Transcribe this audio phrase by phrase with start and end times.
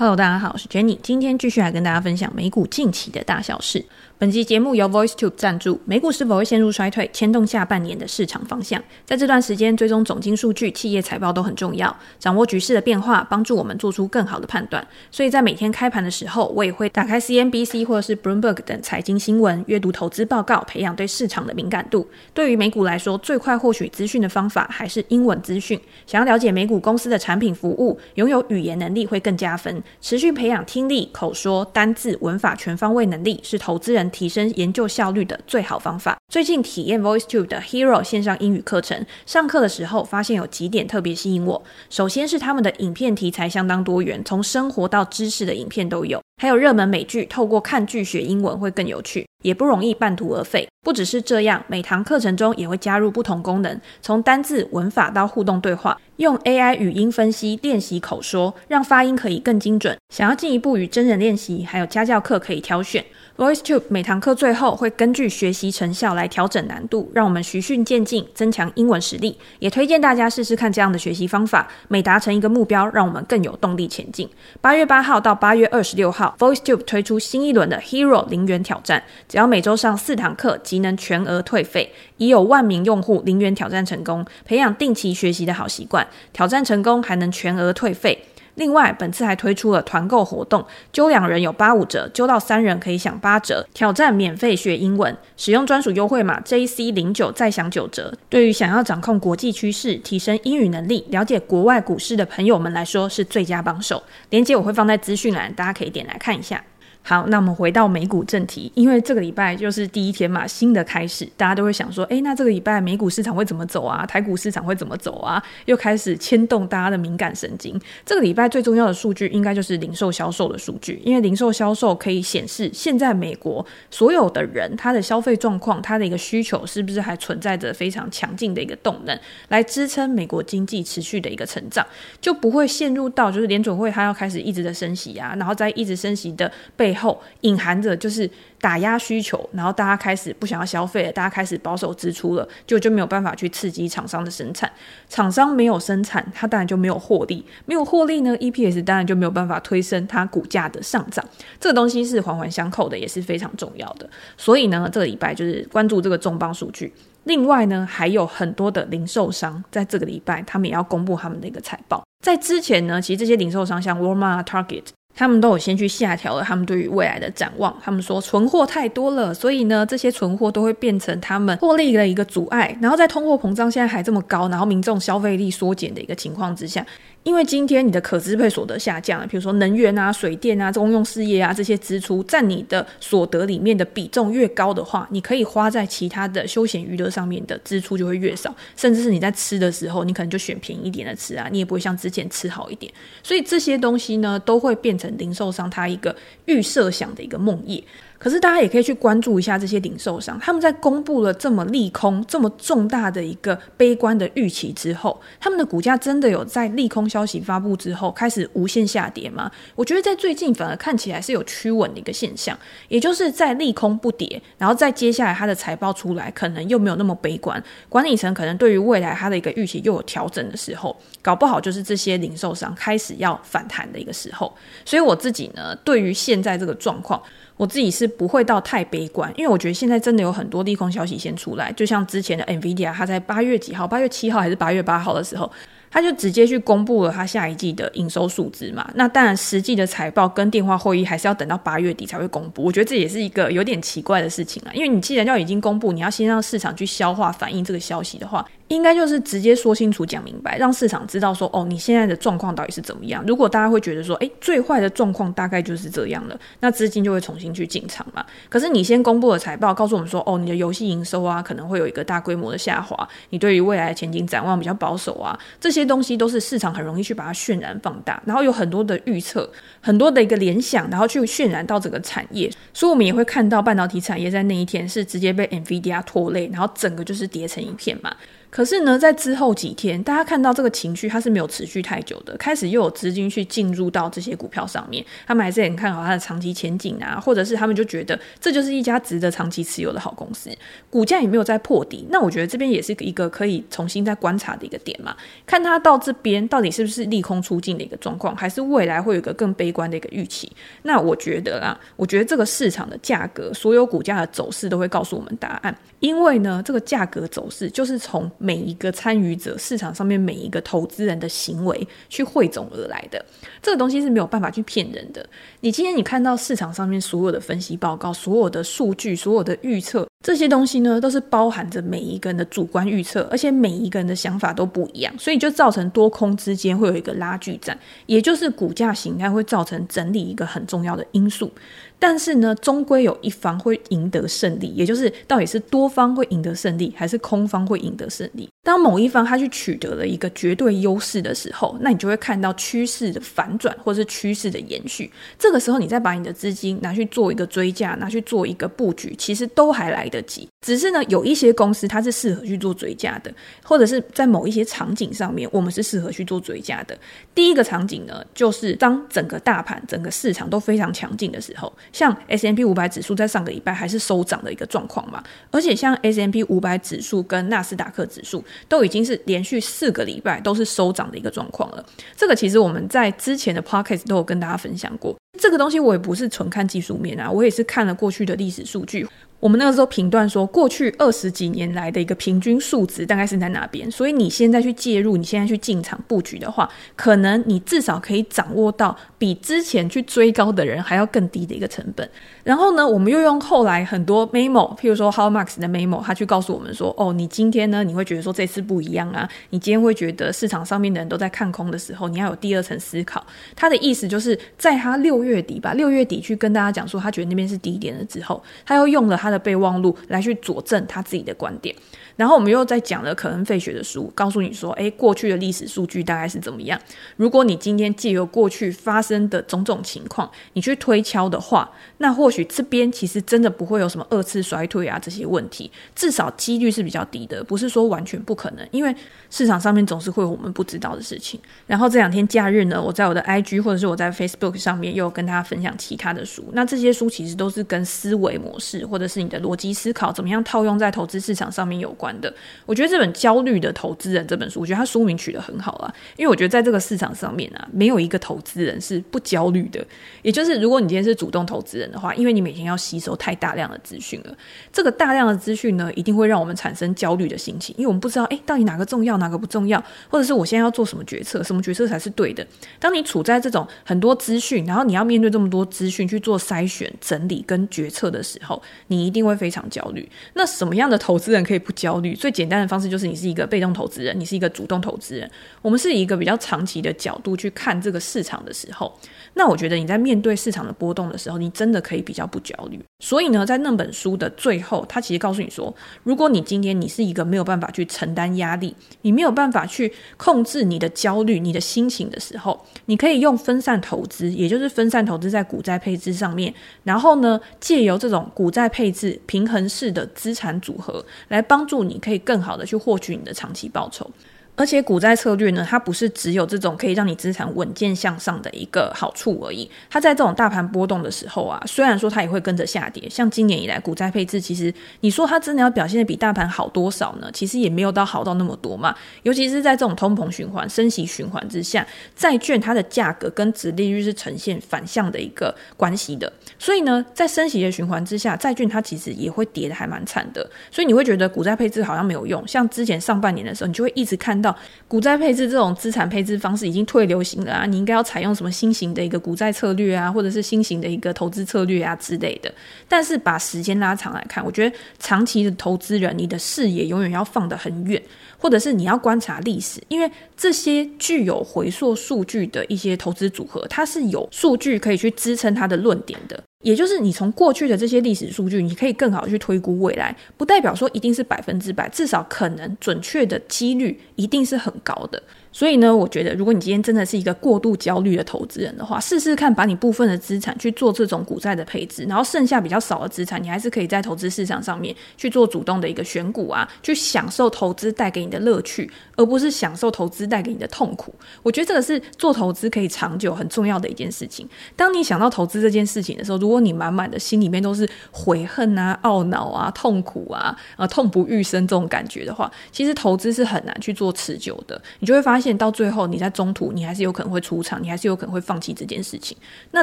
[0.00, 3.84] Hello，大家好，我是 Jenny，今天继续来跟大家分享美股近期的大小事。
[4.20, 5.80] 本期节目由 VoiceTube 赞助。
[5.86, 8.78] 美股是否会陷入衰退，牵动下半年的市场方向。
[9.06, 14.86] 在这段时间，追踪总经数据、企业财报都很重要，掌握局势的变化，帮助我们做出更好的判断。
[15.10, 22.06] 所以在每天开盘的时候，我也会打开 CNBC 或者是 Bloomberg 等财经新闻，阅读投资报告，培养对市场的敏感度。
[22.34, 25.80] 对于美股来说，最快获取资讯的方法还是英文资讯。
[26.06, 29.82] 想要了解美股公司的产品服务，拥有语言能力会更加分。
[30.02, 36.18] 持续培养听力、口说、单字、文法全方位能力，是投资人提升研究效率的最好方法。
[36.28, 41.62] 最近体验 VoiceTube 的 Hero 线上英语课程，上课的时候发现有几点特别吸引我。
[41.88, 50.66] 首先是他们的影片题材相当多元，从生活到知识的影片都有，还有热门美剧，透过看剧学英文会更有趣，也不容易半途而废。
[50.82, 59.94] 不只是这样，每堂课程中也会加入不同功能，从单字、文法到互动对话，用 AI 语音分析练习口说，让发音可以更精准。
[60.08, 63.04] 想要进一步与真人练习，还有家教课可以挑选。
[63.36, 69.36] VoiceTube 每堂课最后会根据学习成效来调整难度，让我们循序渐进，增强英文实力。
[69.58, 71.68] 也推荐大家试试看这样的学习方法。
[71.88, 74.28] 每达成一个目标，让我们更有动力前进。
[74.60, 81.92] 八月八号到八月二十六号，VoiceTube 推出新一轮的 Hero 零元挑战，只要每周上四堂课，即能全额退费。
[82.16, 86.06] 已有万名用户零元挑战成功，培养定期学习的好习惯。
[86.32, 88.26] 挑战成功还能全额退费。
[88.56, 93.66] 另外，本次还推出了团购活动，揪两人有八五折，揪到三人可以享八折。
[93.72, 98.12] 挑战免费学英文，使用专属优惠码 JC 零九再享九折。
[98.28, 104.02] 对于想要掌控国际趋势、提升英语能力、了解国外股市的朋友们来说，是最佳帮手。
[104.30, 106.62] 链接我会放在资讯栏，大家可以点来看一下。
[107.02, 114.06] 好，那我们回到美股正题，因为这个礼拜就是第一天嘛，新的开始，大家都会想说，诶，那这个礼拜美股市场会怎么走啊？
[114.06, 115.42] 台股市场会怎么走啊？
[115.64, 117.80] 又开始牵动大家的敏感神经。
[118.06, 131.84] 这个礼拜最重要的数据应该就是零售销售的数据，因为零售销售可以显示现在美国所有的人他的消费状况，他的一个需求是不是还存在着非常强劲的一个动能，来支撑美国经济持续的一个成长，
[132.20, 136.89] 就不会陷入到就是联准会他要开始一直的升息啊，然后在一直升息的被。
[136.90, 138.28] 背后隐含着就是
[138.60, 144.68] 打压需求，然后大家开始不想要消费了，大家开始保守支出了，就就没有办法去刺激厂商的生产，
[145.08, 151.24] 厂商没有生产，它当然就没有获利，没有获利呢，EPS 当然就没有办法推升它股价的上涨，
[151.60, 154.10] 这个东西是环环相扣的，也是非常重要的。
[154.36, 156.92] 所以呢，这个礼拜就是关注这个重磅数据。
[157.24, 162.02] 另外呢，还有很多的零售商在这个礼拜，他们也要公布他们的一个财报。
[162.24, 164.86] 在之前呢，其实这些零售商像 Walmart、Target。
[165.20, 167.76] 他们都有先去下调了他们对于未来的展望。
[167.82, 172.74] 他们说存货太多了，所以呢，这些存货都会变成他们获利的一个阻碍。
[172.80, 176.86] 然后在通货膨胀现在还这么高，然后民众消费力缩减的一个情况之下。
[177.22, 192.90] 因为今天你的可支配所得下降了，比如说能源啊、水电啊、公用事业啊这些支出占你的所得里面的比重越高的话，你可以花在其他的休闲娱乐上面的支出就会越少，甚至是你在吃的时候，你可能就选便宜一点的吃啊，你也不会像之前吃好一点。
[193.22, 196.14] 所以这些东西呢，都会变成零售商他一个
[196.46, 197.82] 预设想的一个梦魇。
[198.20, 209.50] 可是大家也可以去关注一下这些零售商，他们在公布了这么利空、这么重大的一个悲观的预期之后，他们的股价真的有在利空消息发布之后开始无限下跌吗？
[209.74, 212.54] 我觉得在最近反而看起来是有趋稳的一个现象，
[212.88, 224.54] 也就是在利空不跌，然后再接下来它的财报出来，可能又没有那么悲观，管理层可能对于未来它的一个预期又有调整的时候，搞不好就是这些零售商开始要反弹的一个时候。
[224.84, 227.18] 所以我自己呢，对于现在这个状况。
[227.60, 235.50] 我自己是不会到太悲观，因为我觉得现在真的有很多利空消息先出来，就像之前的 NVIDIA，它在八月几号，八月七号还是八月八号的时候。
[235.92, 242.62] 他就直接去公布了他下一季的营收数字嘛，那当然实际的财报跟电话会议还是要等到八月底才会公布。
[242.62, 253.22] 我觉得这也是一个有点奇怪的事情啊，因为你既然要已经公布，你要先让市场去消化反映这个消息的话，应该就是直接说清楚讲明白，让市场知道说哦，你现在的状况到底是怎么样。
[253.26, 258.24] 如果大家会觉得说，诶，最坏的状况大概就是这样了，那资金就会重新去进场嘛。
[258.48, 265.90] 可是你先公布了财报，告诉我们说，哦，你的游戏营收啊可能会有一个大规模的下滑，你对于未来的前景展望比较保守啊，这些。
[265.90, 269.50] 东西都是市场很容易去把它渲染放大，然后有很多的预测，
[269.80, 278.14] 很多的一个联想，然后去渲染到整个产业，所以我们也会看到半导体产业在那一天是直接被 NVIDIA 拖累，然后整个就是跌成一片嘛。
[278.50, 290.50] 可是呢，在之后几天，大家看到这个情绪它是没有持续太久的，开始又有资金去进入到这些股票上面，他们还是很看好它的长期前景啊，或者是他们就觉得这就是一家值得长期持有的好公司，
[290.90, 292.04] 股价也没有再破底。
[292.10, 300.50] 那我觉得这边也是一个可以重新再观察的一个点嘛，看它到这边到底是不是利空出尽的一个状况，还是未来会有一个更悲观的一个预期。
[300.82, 313.22] 那我觉得啦，我觉得这个市场的价格，所有股价的走势都会告诉我们答案，因为呢，这个价格走势就是从每一个参与者市场上面每一个投资人的行为去汇总而来的，
[313.60, 315.24] 这个东西是没有办法去骗人的。
[315.60, 331.50] 你今天你看到市场上面所有的分析报告、所有的数据、所有的预测，这些东西呢，都是包含着每一个人的主观预测，而且每一个人的想法都不一样，所以就造成多空之间会有一个拉锯战，也就是股价形态会造成整理一个很重要的因素。
[332.00, 338.48] 但是呢，终归有一方会赢得胜利，也就是到底是多方会赢得胜利，还是空方会赢得胜利？
[338.62, 345.10] 当某一方他去取得了一个绝对优势的时候，那你就会看到趋势的反转，或是趋势的延续。
[345.38, 350.48] 这个时候，你再把你的资金拿去做一个追价，拿去做一个布局，其实都还来得及。
[350.66, 353.32] 只是呢，有一些公司它是适合去做追价的，
[353.62, 356.96] 或者是在某一些场景上面，我们是适合去做追价的。
[357.34, 361.72] 第一个场景呢，就是当整个大盘、整个市场都非常强劲的时候。
[361.92, 371.84] 像 S M P 五百指数在上个礼拜还是收涨的一个状况嘛，而且像 S M P 五百指数跟纳斯达克指数都已经是连续四个礼拜都是收涨的一个状况了。
[372.16, 375.16] 这个其实我们在之前的 Podcast 都有跟大家分享过。
[375.38, 379.06] 这个东西我也不是纯看技术面啊，我也是看了过去的历史数据。
[379.40, 383.90] 我们那个时候评断说，过去二十几年来的一个平均数值大概是在哪边？
[383.90, 392.08] 所以你现在去介入，你现在去进场布局的话，可能你至少可以掌握到比之前去追高的人还要更低的一个成本。
[392.50, 403.24] 然后呢，我们又用后来很多 memo，譬如说 Howard Marks 的 memo，他去告诉我们说，哦，你今天呢，你会觉得说这次不一样啊，你今天会觉得市场上面的人都在看空的时候，你要有第二层思考。
[403.54, 411.72] 他的意思就是在他六月底吧，六月底去跟大家讲说，他觉得那边是低点了之后，他又用了他的备忘录来去佐证他自己的观点，
[412.16, 416.76] 然后我们又在讲了可恩费雪的书，告诉你说，诶，过去的历史数据大概是怎么样？
[417.14, 428.94] 如果你今天借由过去发生的种种情况，你去推敲的话，那或许这边其实真的不会有什么二次衰退啊这些问题，至少几率是比较低的，不是说完全不可能，因为
[429.30, 431.38] 市场上面总是会有我们不知道的事情。
[431.66, 442.32] 然后这两天假日呢，我在我的 IG 或者是我在 Facebook 上面又跟大家分享其他的书，那这些书其实都是跟思维模式或者是你的逻辑思考怎么样套用在投资市场上面有关的。
[442.66, 449.84] 我觉得这本《焦虑的投资人》这本书，我觉得它书名取得很好啊，因为我觉得在这个市场上面啊，没有一个投资人是不焦虑的。
[450.22, 454.36] 也就是如果你今天是主动投资人的话，因为你每天要吸收太大量的资讯了，
[454.70, 462.46] 这个大量的资讯呢，一定会让我们产生焦虑的心情，因为我们不知道，诶，到底哪个重要，哪个不重要，或者是我现在要做什么决策，什么决策才是对的。
[462.78, 470.08] 当你处在这种很多资讯，然后你要面对这么多资讯去做筛选、整理跟决策的时候，你一定会非常焦虑。
[470.34, 472.14] 那什么样的投资人可以不焦虑？
[472.14, 475.30] 最简单的方式就是你是一个被动投资人，你是一个主动投资人。
[475.62, 478.92] 我们是以一个比较长期的角度去看这个市场的时候，
[479.34, 482.82] 那我觉得你在面对市场的波动的时候，你真的可以比较不焦虑。
[482.98, 485.72] 所以呢，在那本书的最后，他其实告诉你说，
[486.02, 496.52] 如果你今天你是一个没有办法去承担压力，你没有办法去控制你的焦虑、你的心情的时候，你可以用分散投资，也就是分散投资在股债配置上面，
[496.82, 504.10] 然后呢，借由这种股债配置平衡式的资产组合，来帮助你可以更好的去获取你的长期报酬。
[504.56, 509.70] 而且股债策略呢，它不是只有这种可以让你资产稳健向上的一个好处而已。
[509.88, 517.30] 它在这种大盘波动的时候啊，虽然说它也会跟着下跌，像今年以来股债配置，其实你说它真的要表现的比大盘好多少呢？
[517.32, 518.94] 其实也没有到好到那么多嘛。
[519.22, 526.30] 尤其是在这种通膨循环、升息循环之下，债券它的价格跟殖利率是呈现反向的一个关系的。
[526.58, 530.46] 所以呢，在升息的循环之下，债券它其实也会跌的还蛮惨的。
[530.70, 532.46] 所以你会觉得股债配置好像没有用。
[532.46, 534.49] 像之前上半年的时候，你就会一直看到。
[534.88, 537.66] 股债配置这种资产配置方式已经退流行了啊！
[537.66, 542.52] 你应该要采用什么新型的一个股债策略啊，或者是新型的一个投资策略啊之类的。
[542.88, 548.02] 但是把时间拉长来看，我觉得长期的投资人，你的视野永远要放得很远，
[548.36, 556.42] 或者是你要观察历史，因为这些具有回溯数据的一些投资组合，它是有数据可以去支撑它的论点的。
[556.62, 565.22] 也就是你从过去的这些历史数据，你可以更好去推估未来，不代表说一定是百分之百，至少可能准确的几率一定是很高的。
[565.52, 581.12] 所以呢，我觉得如果你今天真的是一个过度焦虑的投资人的话，试试看把你部分的资产去做这种股债的配置，然后剩下比较少的资产，你还是可以在投资市场上面去做主动的一个选股啊，去享受投资带给你的乐趣，而不是享受投资带给你的痛苦。
[581.42, 584.48] 我觉得这个是做投资可以长久很重要的一件事情。
[584.76, 594.80] 当你想到投资这件事情的时候，如果你满满的心里面都是悔恨啊、懊恼啊、痛苦啊、呃痛不欲生这种感觉的话，其实投资是很难去做持久的。
[595.00, 599.36] 你就会发现现到最后，你在中途你还是有可能会出场，你还是有可能会放弃这件事情。
[599.70, 599.82] 那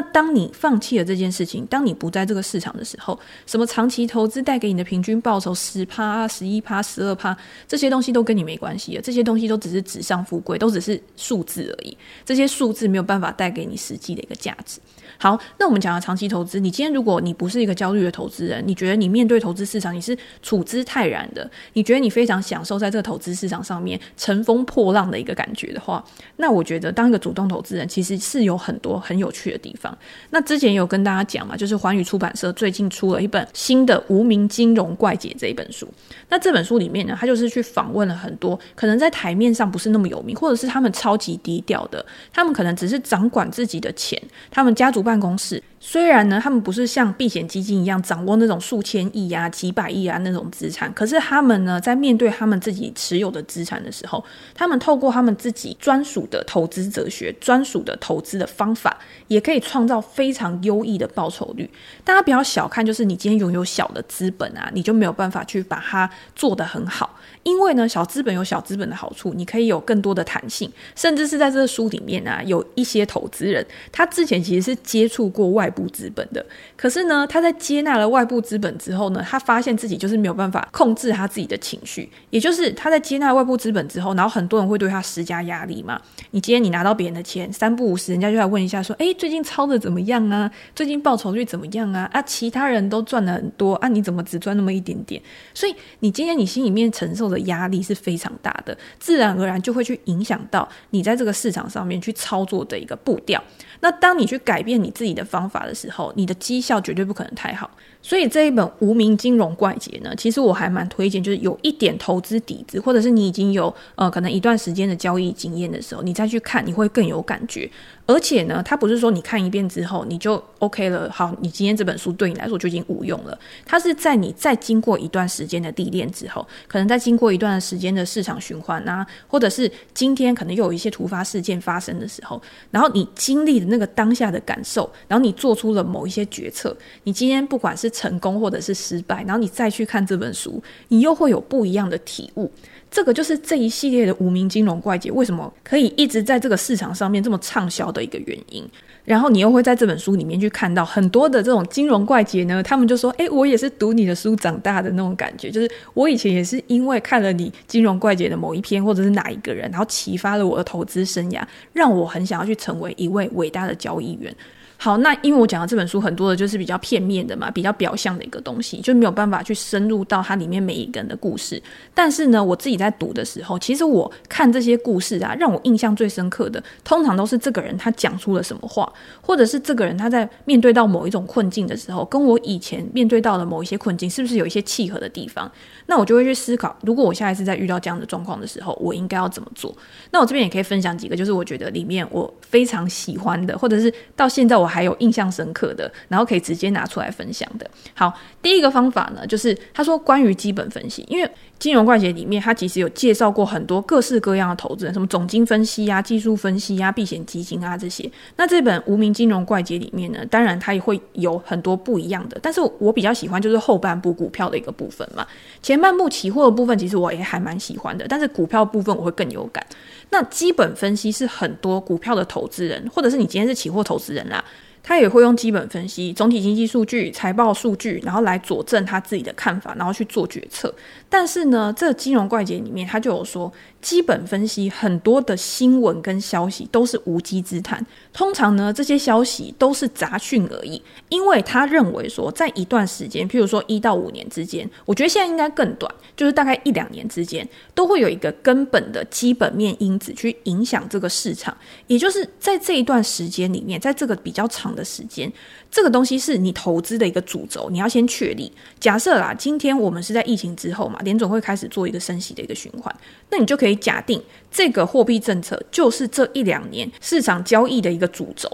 [0.00, 7.36] 当你放弃了这件事情，当你不在这个市场的时候，什么长期投资带给你的平均报酬十趴、十一趴、十二趴，
[7.66, 9.02] 这些东西都跟你没关系了。
[9.02, 11.96] 这些东西都只是纸上富贵，都只是数字而已。
[12.24, 14.78] 这些数字没有办法带给你实际的一个价值。
[15.20, 26.04] 好，那我们讲的长期投资，你今天如果你不是一个焦虑的投资人，你觉得你面对投资市场你是处之泰然的，你觉得你非常享受在这个投资市场上面乘风破浪的一个感觉的话，
[26.36, 29.96] 那我觉得当一个主动投资人其实是有很多很有趣的地方。
[30.30, 35.88] 那之前有跟大家讲嘛，就是环宇出版社最近出了一本新的《无名金融怪杰》这一本书。
[36.28, 45.62] 那这本书里面呢，他就是去访问了很多可能在台面上不是那么有名，或者是他们超级低调的，他们可能只是掌管自己的钱，他们家族办公室。
[45.80, 54.22] 虽然呢，他们不是像避险基金一样掌握那种数千亿啊、几百亿啊那种资产，可是他们呢，在面对他们自己持有的资产的时候，
[54.54, 58.98] 他们透过他们自己专属的投资哲学、专属的投资的方法，
[59.28, 61.70] 也可以创造非常优异的报酬率。
[62.04, 67.16] 大家不要小看，就是你今天拥有小的资本啊，你就没有办法去把它做得很好。
[67.44, 76.44] 因为呢，小资本有小资本的好处，你可以有更多的弹性，甚至是在这个书里面啊，有一些投资人，他之前其实是接接触过外部资本的，
[76.76, 86.00] 可是呢，他在接纳了外部资本之后呢，他发现自己就是没有办法控制他自己的情绪，也就是他在接纳外部资本之后，然后很多人会对他施加压力嘛。
[86.32, 90.50] 你今天你拿到别人的钱，三不五时人家就来问一下说，诶，最近操的怎么样啊？
[90.74, 92.10] 最近报酬率怎么样啊？
[92.12, 95.22] 啊，其他人都赚了很多啊，你怎么只赚那么一点点？
[95.54, 103.40] 所以你今天你心里面承受的压力是非常大的，自然而然就会去影响到你在这个市场上面去操作的一个步调。
[103.80, 107.70] 那当你去改变你自己的方法的时候，你的绩效绝对不可能太好。
[108.00, 117.68] 所以这一本《无名金融怪杰》呢，其实我还蛮推荐，就是有一点投资底子，或者是你已经有呃可能一段时间的交易经验的时候，你再去看，你会更有感觉。
[118.08, 123.38] 而且呢，它不是说你看一遍之后你就 OK 了，好，你今天这本书对你来说就已经无用了。
[123.66, 136.74] 它是在你再经过一段时间的历练之后，可能再经过一段时间的市场循环啊，或者是今天可能又有一些突发事件发生的时候，然后你经历的那个当下的感受，然后你做出了某一些决策，
[137.04, 142.50] 你今天不管是成功或者是失败，然后你再去看这本书，你又会有不一样的体悟。
[142.90, 148.66] 这个就是这一系列的无名金融怪杰为什么可以一直在这个市场上面这么畅销的一个原因。
[149.04, 161.42] 然后你又会在这本书里面去看到很多的这种金融怪杰呢，他们就说：“诶，我也是读你的书长大的那种感觉，就是我以前也是因为看了你金融怪杰的某一篇，或者是哪一个人，然后启发了我的投资生涯，
[161.72, 164.34] 让我很想要去成为一位伟大的交易员。”
[164.80, 171.60] 好，那因为我讲的这本书很多的就是比较片面的嘛，比较表象的一个东西，就没有办法去深入到它里面每一个人的故事。
[171.92, 185.50] 但是呢，我自己在读的时候，其实我看这些故事啊，让我印象最深刻的，通常都是这个人他讲出了什么话，或者是这个人他在面对到某一种困境的时候，跟我以前面对到的某一些困境，是不是有一些契合的地方？
[185.86, 189.76] 那我就会去思考，如果我下一次再遇到这样的状况的时候，我应该要怎么做？
[190.12, 197.68] 那我这边也可以分享几个，就是我觉得里面我非常喜欢的，或者是到现在我还有印象深刻的，然后可以直接拿出来分享的。
[197.94, 208.08] 好，第一个方法呢，就是他说关于基本分析，因为金融怪杰里面他其实有介绍过很多各式各样的投资人，什么总经分析啊、技术分析啊、避险基金啊这些。
[208.36, 215.26] 那这本无名金融怪杰里面呢，当然它也会有很多不一样的，但是我比较喜欢就是后半部股票的一个部分嘛。
[215.60, 219.66] 前半部期货的部分其实我也还蛮喜欢的，但是股票部分我会更有感。
[220.10, 224.42] 那基本分析是很多股票的投资人，或者是你今天是期货投资人啦。
[224.82, 230.74] 他也会用基本分析、总体经济数据、财报数据，然后来佐证他自己的看法，然后去做决策。
[231.08, 237.84] 但是呢，这金融怪杰里面他就有说，基本分析很多的新闻跟消息都是无稽之谈。
[238.12, 240.82] 通常呢，这些消息都是杂讯而已。
[241.08, 251.56] 因为他认为说，在一段时间，譬如说一到五年之间，我觉得现在应该更短，就是大概一两年之间，都会有一个根本的基本面因子去影响这个市场。
[251.86, 255.32] 也就是在这一段时间里面，在这个比较长的时间，
[255.70, 258.50] 这个东西是你投资的一个主轴，你要先确立。
[258.80, 262.94] 假设啦，今天我们是在疫情之后嘛，联总会开始做一个升息的一个循环，
[263.30, 268.50] 那你就可以假定这个货币政策就是这一两年市场交易的一个主轴。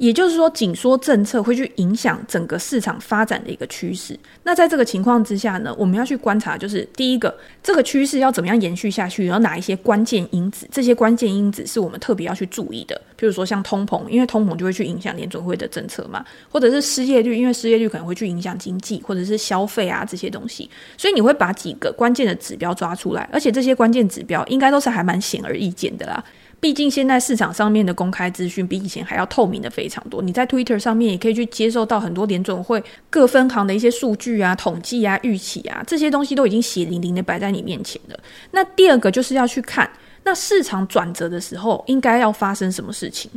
[0.00, 4.18] 也就是说，紧缩政策会去影响整个市场发展的一个趋势。
[4.42, 10.66] 那在这个情况之下呢，我们要去观察，就是第一个，这个趋势要怎么样延续下去，有哪一些关键因子？
[10.72, 12.98] 这些关键因子是我们特别要去注意的。
[13.18, 20.70] 譬如说，像通膨，因为通膨就会去影响联准会的政策嘛，或者是失业率，因为失业率可能会去影响经济，或者是消费啊这些东西。
[20.96, 26.24] 所以你会把几个关键的指标抓出来，而且这些关键指标应该都是还蛮显而易见的啦。
[26.60, 38.20] 毕竟现在市场上面的公开资讯比以前还要透明的非常多，你在 Twitter 上面也可以去接受到很多联准会各分行的一些数据啊、统计啊、预期啊，这些东西都已经血淋淋的摆在你面前了。
[38.50, 39.90] 那第二个就是要去看，
[40.22, 43.30] 那市场转折的时候应该要发生什么事情。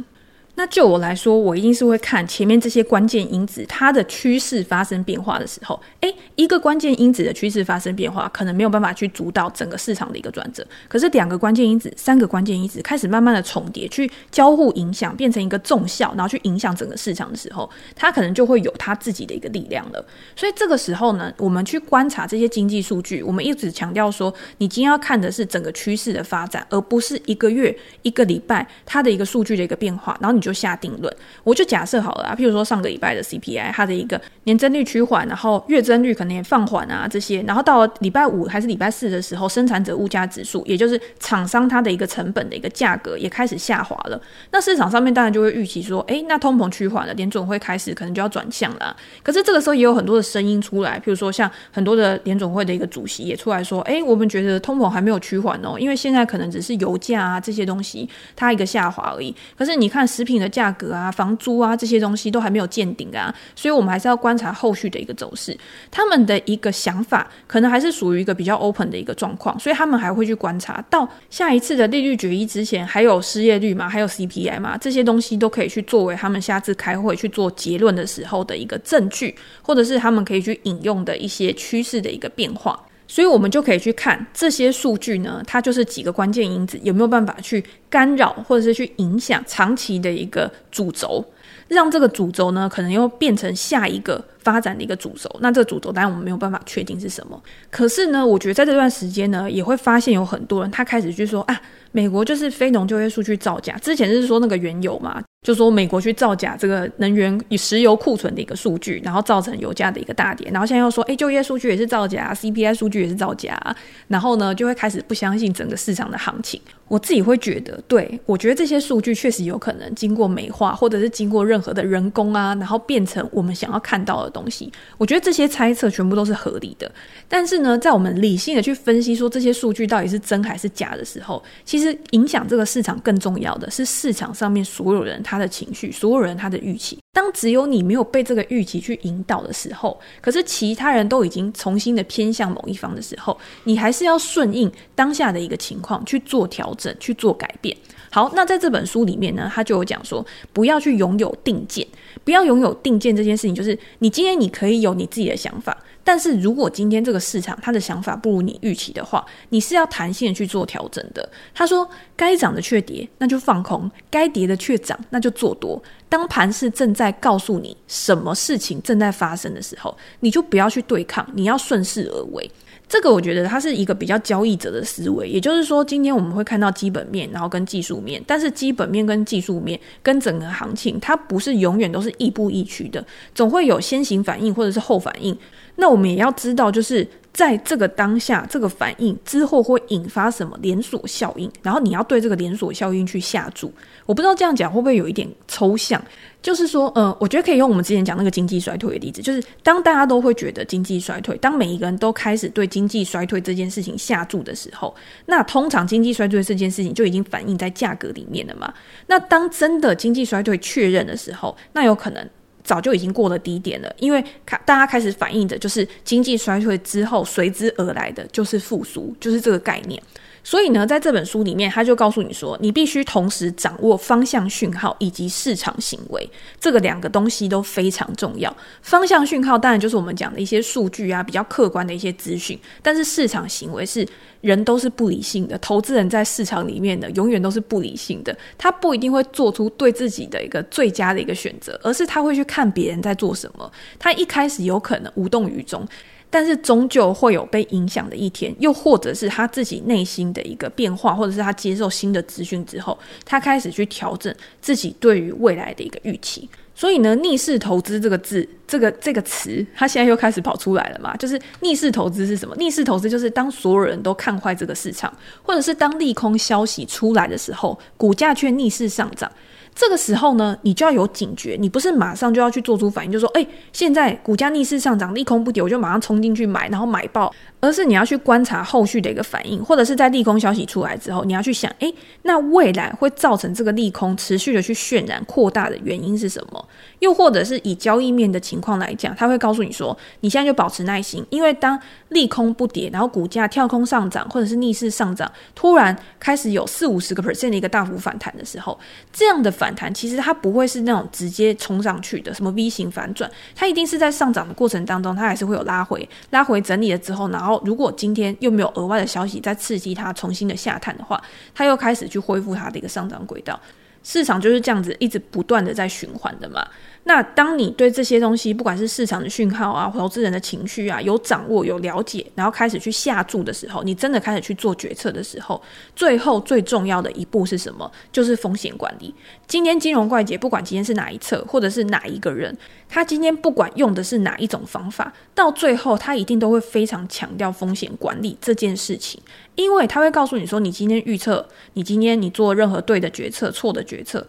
[0.56, 10.64] 那就我来说，我一定是会看前面这些关键因子，它的趋势发生变化的时候，诶，一个关键因子的趋势发生变化，可能没有办法去主导整个市场的一个转折。
[10.88, 20.06] 可是两个关键因子、三个关键因子开始慢慢的重叠，去交互影响，变成一个综效，然后去影响整个市场的时候，它可能就会有它自己的一个力量了。
[20.36, 30.43] 所以这个时候呢，我们去观察这些经济数据，我们一直强调说，你今天要看的是整个趋势的发展，而不是一个月、一个礼拜它的一个数据的一个变化，然后你。
[30.44, 44.22] 就下定论，我就假设好了啊，譬如说上个礼拜的 CPI，它的一个年增率趋缓，然后月增率可能也放缓啊，这些，然后到了礼拜五还是礼拜四的时候，生产者物价指数，也就是厂商它的一个成本的一个价格也开始下滑了。
[44.52, 48.96] 那市场上面当然就会预期说，诶，那通膨趋缓了，联准会开始可能就要转向了。
[49.24, 59.34] 可是这个时候也有很多的声音出来，譬如说像很多的联准会的一个主席也出来说，诶，我们觉得通膨还没有趋缓哦，因为现在可能只是油价啊这些东西它一个下滑而已。
[59.58, 60.44] 可是你看食品品。
[60.44, 65.58] 的价格啊，房租啊，这些东西都还没有见顶啊，所以我们还是要观察后续的一个走势。
[65.90, 82.78] 他们的一个想法可能还是属于一个比较 open 的一个状况，所以他们还会去观察到下一次的利率决议之前，还有失业率嘛，还有 CPI 嘛，这些东西都可以去作为他们下次开会去做结论的时候的一个证据，或者是他们可以去引用的一些趋势的一个变化。
[83.14, 91.24] 所以，我们就可以去看这些数据呢，它就是几个关键因子有没有办法去干扰或者是去影响长期的一个主轴，
[91.68, 95.30] 让这个主轴呢可能又变成下一个发展的一个主轴。
[95.40, 97.42] 那这个主轴当然我们没有办法确定是什么。
[97.70, 103.78] 可是呢，我觉得在这段时间呢，也会发现有很多人他开始去说啊，美国就是非农就业数据造假。
[103.78, 105.24] 之前是说那个原油嘛。
[105.44, 113.60] 就说美国去造假这个能源与石油库存的一个数据，然后造成油价的一个大跌，然后现在又说，哎，就业数据也是造假，CPI 数据也是造假，
[114.08, 116.62] 然后呢，就会开始不相信整个市场的行情。
[116.94, 124.72] 我自己会觉得，对，我觉得这些数据确实有可能经过美化，或者是经过任何的人工啊，然后变成我们想要看到的东西。
[125.00, 126.92] 我觉得这些猜测全部都是合理的。
[127.28, 137.00] 但是呢，在我们理性的去分析说这些数据到底是真还是假的时候，其实影响这个市场更重要的是市场上面所有人他的情绪，所有人他的预期。
[137.14, 147.78] 当只有你没有被这个预期去引导的时候，可是其他人都已经重新的偏向某一方的时候，你还是要顺应当下的一个情况去做调整，去做改变。
[148.10, 151.88] 好，那在这本书里面呢，他就有讲说，不要去拥有定见，
[152.24, 155.78] 不要拥有定见这件事情，就是你今天你可以有你自己的想法。
[156.04, 161.28] 但是如果今天这个市场它的想法不如你预期的话，你是要弹性去做调整的。
[161.54, 165.82] 他说，该涨的却跌，那就放空；该跌的却涨，那就做多。
[166.10, 172.50] 当盘势正在告诉你什么事情正在发生的时候，你就不要去对抗，你要顺势而为。
[172.94, 183.04] 这个我觉得它是一个比较交易者的思维，也就是说，今天我们会看到基本面，然后跟技术面，但是基本面跟技术面跟整个行情，它不是永远都是亦步亦趋的，
[183.34, 185.36] 总会有先行反应或者是后反应。
[185.78, 193.74] 那我们也要知道，就是在这个当下，这个反应之后会引发什么连锁效应，然后你要对这个连锁效应去下注。
[194.06, 196.00] 我不知道这样讲会不会有一点抽象，
[196.44, 204.94] 就是说，呃，我觉得可以用我们之前讲那个经济衰退的例子，就是当大家都会觉得经济衰退，当每一个人都开始对经济衰退这件事情下注的时候，
[205.26, 208.72] 那通常经济衰退这件事情就已经反映在价格里面了嘛。
[209.08, 212.30] 那当真的经济衰退确认的时候，那有可能。
[212.64, 214.24] 早就已经过了低点了，因为
[214.66, 220.02] 大家开始反映的就是经济衰退之后随之而来的就是复苏，就是这个概念。
[220.44, 226.30] 所以呢，在这本书里面，他就告诉你说，你必须同时掌握方向讯号以及市场行为，
[226.60, 228.56] 这个两个东西都非常重要。
[228.82, 234.08] 方向讯号当然就是我们讲的一些数据啊，比较客观的一些资讯，但是市场行为是。
[234.44, 243.72] 人都是不理性的，投资人在市场里面的永远都是不理性的，他不一定会做出对自己的一个最佳的一个选择，而是他会去看别人在做什么。
[243.98, 245.88] 他一开始有可能无动于衷，
[246.34, 256.50] 但是终究会有被影响的一天，又或者是他自己内心的一个变化，或者是他接受新的资讯之后，他开始去调整自己对于未来的一个预期。
[256.74, 261.16] 所以呢，逆势投资这个字，这个这个词，它现在又开始跑出来了嘛？
[261.18, 262.56] 就是逆势投资是什么？
[262.58, 269.32] 逆势投资就是当所有人都看坏这个市场，或者是当利空消息出来的时候，股价却逆势上涨。
[269.76, 277.34] 这个时候呢，你就要有警觉，你不是马上就要去做出反应，就说，哎，现在股价逆势上涨，利空不跌，我就马上冲进去买，然后买爆。
[277.60, 281.92] 而是你要去观察后续的一个反应，或者是在利空消息出来之后，你要去想，诶，
[282.24, 286.68] 那未来会造成这个利空持续的去渲染扩大的原因是什么？
[287.00, 291.78] 又或者是以交易面的情况来讲，他会告诉你说，你现在就保持耐心，因为当
[292.10, 298.80] 利空不跌，然后股价跳空上涨，或者是逆势上涨，突然开始有四五十个 percent 的一个大幅反弹的时候，
[299.12, 307.54] 这样的反弹其实它不会是那种直接冲上去的，什么 V 型反转，它一定是在上涨的过程当中，它还是会有拉回，拉回整理了之后，然后。
[307.64, 311.22] 如果今天又没有额外的消息再刺激它重新的下探的话，
[311.56, 313.58] 它又开始去恢复它的一个上涨轨道，
[314.04, 316.68] 市场就是这样子一直不断的在循环的嘛。
[317.06, 325.62] 那当你对这些东西，不管是市场的讯号啊，投资人的情绪啊，有掌握、有了解，然后开始去下注的时候，你真的开始去做决策的时候，
[325.96, 327.92] 最后最重要的一步是什么？
[328.12, 329.14] 就是风险管理。
[329.46, 339.22] 今天金融怪杰，不管今天是哪一侧，或者是哪一个人，他今天不管用的是哪一种方法，到最后他一定都会非常强调风险管理这件事情，
[339.56, 344.26] 因为他会告诉你说，你今天预测，你今天你做任何对的决策、错的决策。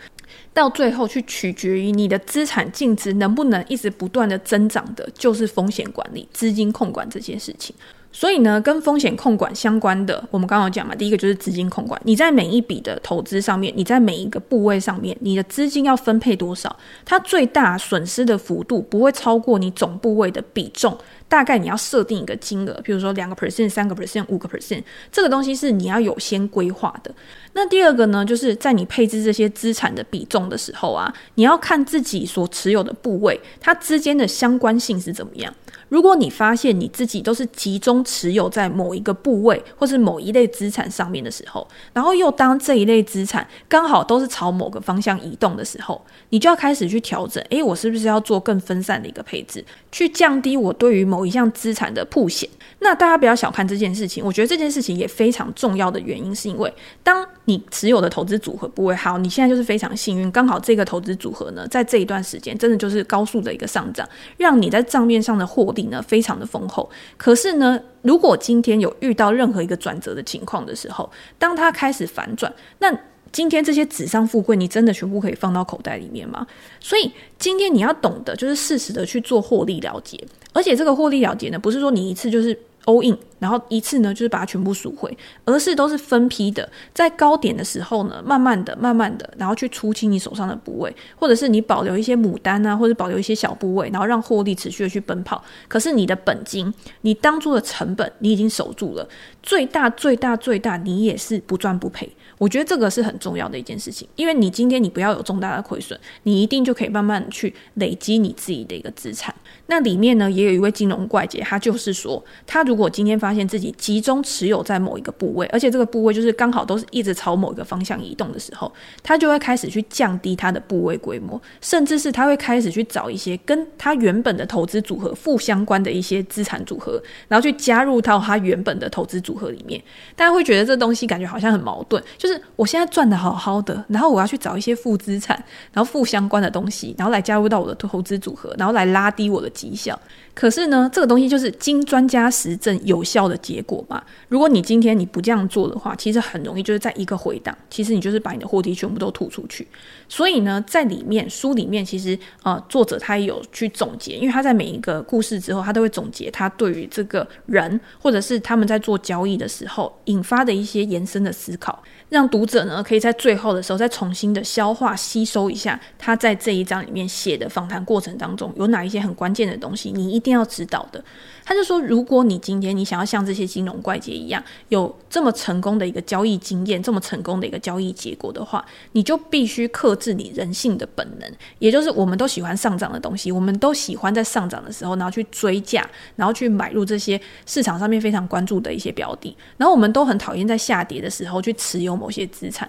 [0.55, 7.75] 到最后，去取决于你的资产净值能不能一直不断的增长的，就是风险管理、资金控管这件事情。
[8.17, 12.01] 所以呢，跟风险控管相关的，我们刚刚讲嘛，第一个就是资金控管。
[12.05, 16.75] 你在每一笔的投资上面，你在每一个部位上面，你的资金要分配多少？
[17.05, 20.97] 它最大损失的幅度不会超过你总部位的比重。
[21.27, 27.13] 大概你要设定一个金额，比如说两个 percent、三个 percent、五个 percent，这个东西是你要有先规划的。
[27.55, 35.53] 那第二个呢，就是在你配置这些资产的比重的时候啊，你要看自己所持有的部位，它之间的相关性是怎么样。
[35.95, 47.41] 如果你发现你自己都是集中持有在某一个部位或是某一类资产上面的时候，然后又当这一类资产刚好都是朝某个方向移动的时候，你就要开始去调整。
[47.51, 52.51] 诶，我是不是要做更分散的一个配置，去降低我对于某一项资产的曝险？
[52.81, 66.89] 那大家不要小看这件事情，我觉得这件事情也非常重要的原因，是因为当你持有的投资组合部位好，你现在就是非常幸运，刚好这个投资组合呢，在这一段时间真的就是高速的一个上涨，让你在账面上的获利呢非常的丰厚。
[67.19, 72.91] 可是呢，如果今天有遇到任何一个转折的情况的时候，当它开始反转，那
[73.31, 76.47] 今天这些纸上富贵，你真的全部可以放到口袋里面吗？
[76.81, 80.19] 所以今天你要懂得就是适时的去做获利了结，
[80.53, 82.59] 而且这个获利了结呢，不是说你一次就是。
[82.85, 95.43] All in，然后一次呢就是把它全部赎回，而是都是分批的，在高点的时候呢，慢慢的、慢慢的，然后去出清你手上的部位，或者是你保留一些牡丹啊，或者保留一些小部位，然后让获利持续的去奔跑。
[95.69, 99.09] 可是你的本金，你当初的成本，你已经守住了，
[99.43, 102.11] 最大、最大、最大，你也是不赚不赔。
[102.37, 109.33] 我觉得这个是很重要的一件事情，因为你今天你不要有重大的亏损，你一定就可以慢慢去累积你自己的一个资产。
[109.67, 118.71] 那里面呢，也有一位金融怪杰，他就是说，他如果今天发现自己集中持有在某一个部位，而且这个部位就是刚好都是一直朝某一个方向移动的时候，
[119.03, 129.83] 他就会开始去降低他的部位规模，甚至是他会开始去找一些跟他原本的投资组合负相关的一些资产组合，然后去加入到他原本的投资组合里面。
[130.15, 139.51] 大家会觉得这东西感觉好像很矛盾，就是我现在赚的好好的，然后我要去找一些负资产，然后负相关的东西，然后来加入到我的投资组合，然后来拉低我的。
[139.55, 139.99] 绩效，
[140.35, 144.03] 可是呢，这个东西就是经专家实证有效的结果嘛。
[144.29, 149.67] 如果你今天你不这样做的话，其实很容易就是在一个回档，其实你就是把你的获利全部都吐出去。
[150.09, 161.81] 所以呢，在里面书里面，其实呃，作者他也有去总结，因为他在每一个故事之后，他都会总结他对于这个人或者是他们在做交易的时候引发的一些延伸的思考。
[162.09, 171.05] 让读者呢，可以在最后的时候再重新的消化吸收一下他在这一章里面写的访谈过程当中有哪一些很关键的东西，你一一定要知道的。
[171.45, 192.67] 他就说，如果你今天你想要像这些金融怪杰一样，有这么成功的一个交易经验，这么成功的一个交易结果的话，你就必须克制你人性的本能，也就是我们都喜欢上涨的东西，我们都喜欢在上涨的时候，然后去追价，然后去买入这些市场上面非常关注的一些标的，然后我们都很讨厌在下跌的时候去持有某些资产。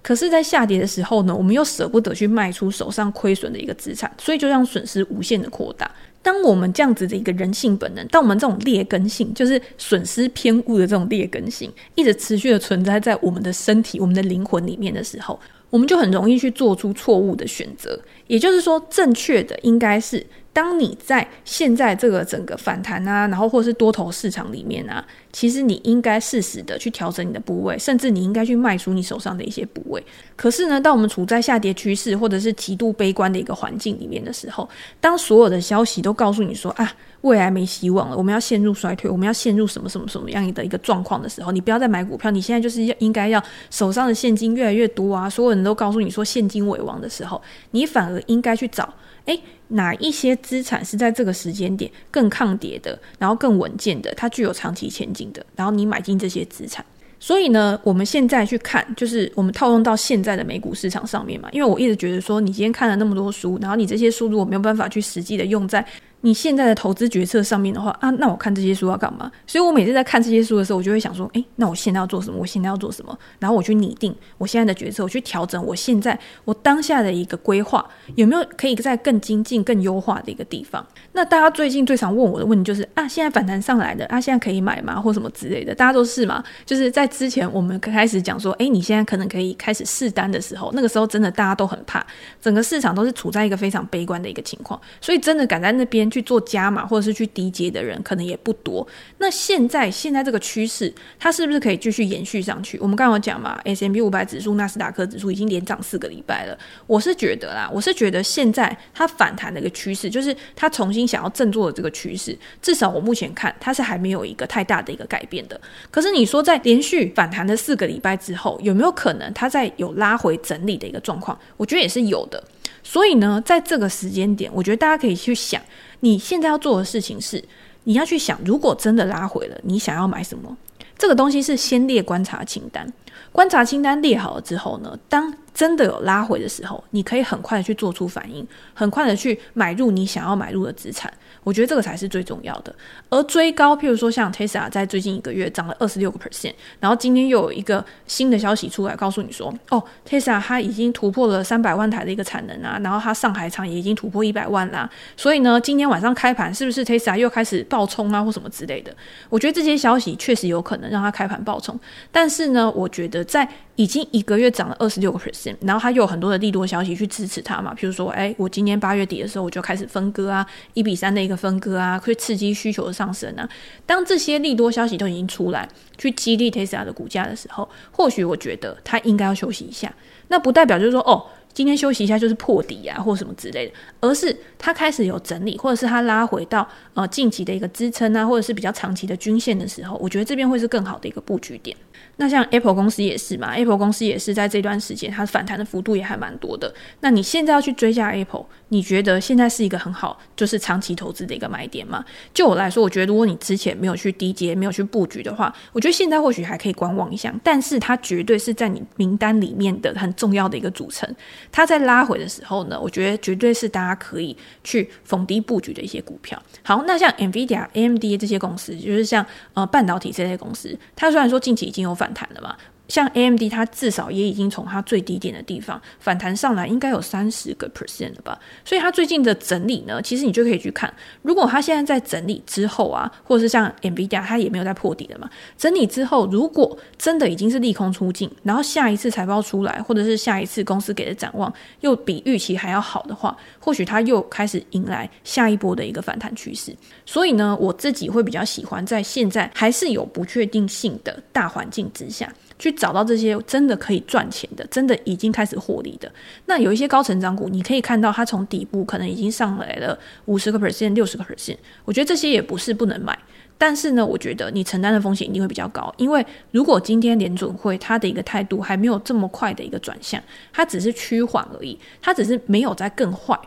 [0.00, 5.90] 可是，在下跌的时候呢，我们又舍不得去卖出手上亏损的一个资产，所以就让损失无限的扩大。
[6.22, 15.38] 当我们这样子的一个人性本能，当我们这种劣根性，就是损失偏误的这种劣根性，一直持续的存在在我们的身体、我们的灵魂里面的时候，
[15.70, 17.98] 我们就很容易去做出错误的选择。
[18.28, 20.24] 也就是说，正确的应该是。
[20.50, 30.02] 当你在现在这个整个反弹啊，然后或是多头市场里面啊，其实你应该适时的去调整你的部位，甚至你应该去卖出你手上的一些部位。
[30.34, 34.68] 可是呢，当我们处在下跌趋势或者是极度悲观的一个环境里面的时候，
[35.00, 48.92] 当所有的消息都告诉你说啊，未来没希望了，我们要陷入衰退，我们要陷入什么什么什么样的一个状况的时候，你不要再买股票，你现在就是要应该要手上的现金越来越多啊，所有人都告诉你说现金为王的时候，你反而应该去找。
[49.26, 56.84] 哎，哪一些资产是在这个时间点更抗跌的，然后更稳健的，它具有长期前景的，然后你买进这些资产。
[57.20, 61.48] 所以呢，我们现在去看，就是我们套用到现在的美股市场上面嘛。
[61.52, 65.84] 因为我一直觉得说，你今天看了那么多书，然后你这些书如果没有办法去实际的用在。
[66.20, 69.30] 你现在的投资决策上面的话啊，那我看这些书要干嘛？
[69.46, 72.38] 所以我每次在看这些书的时候，我就会想说，诶，那我现在要做什么？
[72.38, 73.16] 我现在要做什么？
[73.38, 80.84] 然后我去拟定我现在的决策，我去调整我现在我当下的一个规划，有没有可以在更精进、更优化的一个地方？
[81.12, 85.00] 那大家最近最常问我的问题就是啊，现在反弹上来的啊，现在可以买吗？
[85.00, 86.42] 或什么之类的，大家都是嘛？
[86.66, 92.04] 就是在之前我们开始讲说，诶，你现在可能可以开始试单的时候，那个时候真的大家都很怕，
[92.40, 96.78] 整个市场都是处在一个非常悲观的一个情况，所以真的敢在那边去做加码。
[96.88, 98.86] 或者是去低阶的人可能也不多。
[99.18, 102.78] 那现在现在这个趋势，它是不是可以继续延续上去？
[102.80, 106.58] 我们刚刚有讲嘛，S M P 五百指数、纳斯达克指数已经连涨四个礼拜了。
[106.86, 115.60] 我是觉得啦，我是觉得现在它反弹的一个趋势，就是它重新想要振作的这个趋势，至少我目前看它是还没有一个太大的一个改变的。
[115.90, 121.38] 可是你说在连续反弹的四个礼拜之后，有没有可能它在有拉回整理的一个状况？
[121.58, 122.42] 我觉得也是有的。
[122.82, 125.60] 所以呢，在这个时间点，我觉得大家可以去想。
[126.00, 127.42] 你现在要做的事情是，
[127.84, 130.56] 你要去想，如果真的拉回了，你想要买什么？
[130.96, 132.92] 这个东西是先列观察清单。
[133.30, 141.12] 观察清单列好了之后呢，当真的有拉回的时候，你可以很快的去做出反应，很快的去买入你想要买入的资产。
[141.44, 142.74] 我觉得这个才是最重要的。
[143.08, 154.88] 而追高，譬如说像 Tesla 在最近一个月涨了二十六个 percent，然后今天又有一个新的消息出来，告诉你说，哦，Tesla 它已经突破了三百万台的一个产能啊，然后它上海厂也已经突破一百万啦。
[155.16, 158.94] 所以呢，今天晚上开盘是不是 Tesla 又开始暴冲啊，或什么之类的？
[159.28, 161.78] 我觉得这些消息确实有可能让它开盘暴冲，
[162.12, 173.46] 但是呢，我觉得在已经一个月涨了二十六个 percent，然后它又有很多的利多消息去支持它嘛，譬如说，哎，我今年八月底的时候我就开始分割啊，一比三的一个分割啊，会刺激需求的上升啊。
[173.84, 179.94] 当这些利多消息都已经出来，去激励 Tesla 的股价的时候，或许我觉得它应该要休息一下。
[180.28, 191.76] 那不代表就是说，哦，今天休息一下就是破底啊，或什么之类的，而是它开始有整理，或者是它拉回到呃近期的一个支撑啊，或者是比较长期的均线的时候，我觉得这边会是更好的一个布局点。
[192.20, 196.74] 那像 Apple 公司也是嘛，Apple 公司也是在这段时间，它反弹的幅度也还蛮多的。
[197.00, 202.04] 那你现在要去追加 Apple，你觉得现在是一个很好，就是长期投资的一个买点吗？
[202.34, 207.34] 就我来说，我觉得如果你之前没有去低接，没有去布局的话，我觉得现在或许还可以观望一下。
[207.42, 211.08] 但是它绝对是在你名单里面的很重要的一个组成。
[211.50, 216.40] 它在拉回的时候呢，我觉得绝对是大家可以去逢低布局的一些股票。
[216.62, 222.54] 好，那像 NVIDIA、AMD 这些公司，就是像呃半导体这些公司，它虽然说近期已经有反弹了嘛。
[222.88, 228.38] 像 AMD，它至少也已经从它最低点的地方反弹上来，应该有三十个 percent 了吧？
[228.64, 235.28] 所以它最近的整理呢，其实你就可以去看，如果它现在在整理之后啊，或者是像 NVIDIA，它也没有在破底了嘛？
[235.56, 246.74] 整理之后，如果真的已经是利空出尽，然后下一次财报出来，或者是下一次公司给的展望又比预期还要好的话，或许它又开始迎来下一波的一个反弹趋势。
[247.04, 252.32] 所以呢，我自己会比较喜欢在现在还是有不确定性的大环境之下。
[252.58, 256.10] 去找到这些真的可以赚钱的，真的已经开始获利的。
[256.46, 261.56] 那有一些高成长股，你可以看到它从底部可能已经上来了五十个 percent、六十个 percent。
[261.84, 263.16] 我觉得这些也不是不能买，
[263.56, 265.92] 但是呢，我觉得你承担的风险一定会比较高。
[265.96, 270.20] 因为如果今天联准会它的一个态度还没有这么快的一个转向，
[270.52, 273.38] 它只是趋缓而已，它只是没有在更坏，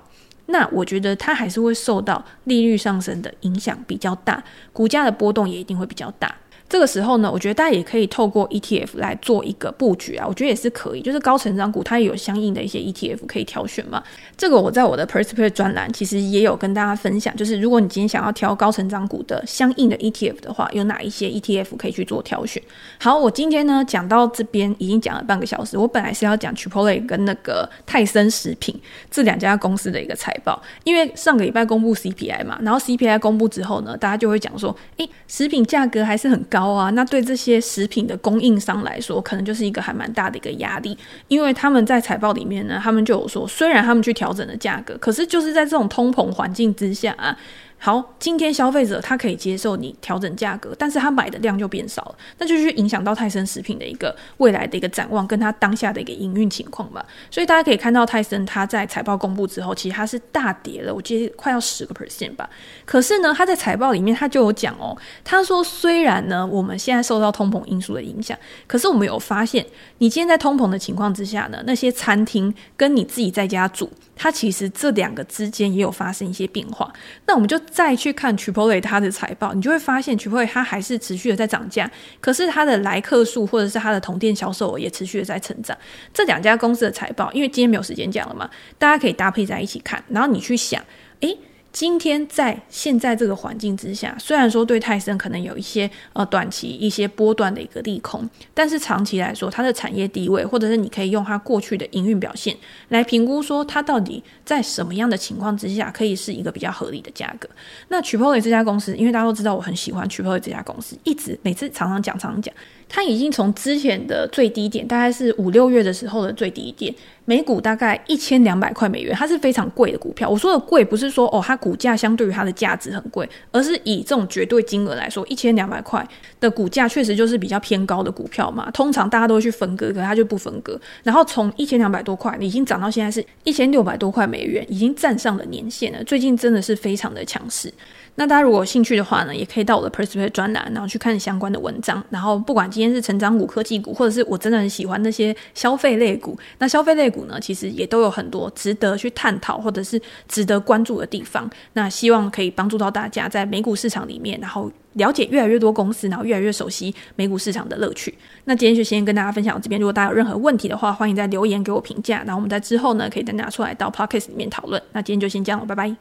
[0.45, 6.33] 那我觉得它还是会受到利率上升的影响比较大，股价的波动也一定会比较大。
[6.71, 11.01] 这个时候呢，我觉得大家也可以透过 ETF 来做一个布局啊，我觉得也是可以。
[11.01, 14.01] 就是高成长股它也有相应的一些 ETF 可以挑选嘛。
[14.37, 22.63] 这个我在我的 Perspective 专栏其实也有跟大家分享，就是如果你今天想要挑高成长股的相应的 ETF 的话，有哪一些 ETF 可以去做挑选。
[23.01, 28.79] 好，我今天呢讲到这边已经讲了半个小时，我本来是要讲 Chipotle 跟那个泰森食品
[29.09, 40.97] 这两家公司的一个财报，因为上个礼拜公布 CPI 嘛，然后 CPI 公布之后呢，大家就会讲说，诶，食品价格还是很高啊，那对这些食品的供应商来说，可能就是一个还蛮大的一个压力，
[41.27, 47.37] 因为他们在财报里面呢，他们就有说，虽然他们去调整了价格，可是就是在这种通膨环境之下啊。
[47.83, 57.03] 好，今天消费者他可以接受你调整价格，但是他买的量就变少了，那就去影响到泰森食品的一个未来的一个展望，跟他当下的一个营运情况吧。
[57.31, 62.47] 所以大家可以看到泰森他在财报公布之后，其实他是大跌了，我记得快要十个 percent 吧。
[62.85, 69.65] 可是呢，他在财报里面他就有讲哦，他说虽然呢我们现在受到通膨因素的影响，可是我们有发现，
[69.97, 76.93] 你今天在通膨的情况之下呢，那些餐厅跟你自己在家煮，它其实这两个之间也有发生一些变化。
[77.25, 77.59] 那我们就。
[77.71, 85.75] 再去看 Chipotle 它的财报，你就会发现 Chipotle 它还是持续的在涨价，可是它的来客数或者是它的同店销售额也持续的在成长。
[86.13, 90.83] 这两家公司的财报，因为今天没有时间讲了嘛，大家可以搭配在一起看，然后你去想，
[91.21, 91.37] 诶。
[91.71, 102.55] 今天在现在这个环境之下，虽然说对泰森可能有一些呃短期一些波段的一个利空，但是长期来说，它的产业地位，或者是你可以用它过去的营运表现
[102.89, 107.49] 来评估，说它到底在什么样的情况之下可以是一个比较合理的价格。
[107.87, 112.53] 那曲波伟这家公司，因为大家都知道我很喜欢曲波伟这家公司，一直每次常常讲常常讲。
[112.93, 116.93] 它已经从之前的最低点，大概是五六月的时候的最低点，
[117.31, 120.27] 每股大概一千两百块美元，它是非常贵的股票。
[120.27, 126.05] 我说的贵，不是说哦，它股价相对于它的价值很贵，而是以这种绝对金额来说，一千两百块
[126.41, 128.69] 的股价确实就是比较偏高的股票嘛。
[128.71, 130.77] 通常大家都会去分割，可它就不分割。
[131.03, 136.03] 然后从一千两百多块，已经涨到现在是一千六百多块美元，已经站上了年线了。
[136.03, 137.73] 最近真的是非常的强势。
[138.15, 142.03] 那大家如果有兴趣的话呢，也可以到我的 Perspective 专栏，然后去看相关的文章。
[142.09, 151.49] 然后不管今天是成长股、科技股，或者是我真的很喜欢那些消费类股，那消费类股呢，其实也都有很多值得去探讨或者是值得关注的地方。
[151.73, 158.13] 那希望可以帮助到大家在美股市场里面，然后了解越来越多公司，然后越来越熟悉美股市场的乐趣。
[158.43, 159.79] 那今天就先跟大家分享到这边。
[159.79, 162.17] 如果大家有任何问题的话，欢迎在留言给我评价。
[162.25, 164.81] 然后我们在之后呢，可以再拿出来到 Podcast 里面讨论。
[164.91, 165.89] 那今天就先这样了，拜拜。